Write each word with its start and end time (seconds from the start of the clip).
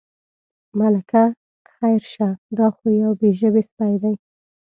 ملکه 0.79 1.23
خیر 1.75 2.01
شه، 2.13 2.29
دا 2.57 2.67
خو 2.75 2.85
یو 3.01 3.11
بې 3.19 3.29
ژبې 3.39 3.61
سپی 3.69 3.93
دی. 4.01 4.15